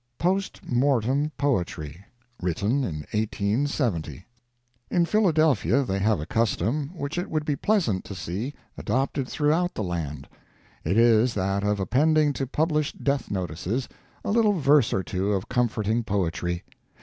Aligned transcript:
POST 0.17 0.67
MORTEM 0.67 1.31
POETRY 1.37 2.03
(1) 2.39 3.05
In 4.89 5.05
Philadelphia 5.05 5.83
they 5.83 5.99
have 5.99 6.19
a 6.19 6.25
custom 6.25 6.87
which 6.95 7.19
it 7.19 7.29
would 7.29 7.45
be 7.45 7.55
pleasant 7.55 8.03
to 8.05 8.15
see 8.15 8.55
adopted 8.79 9.29
throughout 9.29 9.75
the 9.75 9.83
land. 9.83 10.27
It 10.83 10.97
is 10.97 11.35
that 11.35 11.63
of 11.63 11.79
appending 11.79 12.33
to 12.33 12.47
published 12.47 13.03
death 13.03 13.29
notices 13.29 13.87
a 14.25 14.31
little 14.31 14.53
verse 14.53 14.91
or 14.91 15.03
two 15.03 15.33
of 15.33 15.47
comforting 15.47 16.03
poetry. 16.03 16.63